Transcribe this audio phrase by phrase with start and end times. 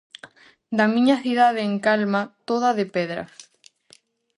[0.77, 3.23] Da miña cidade en calma, toda de pedra.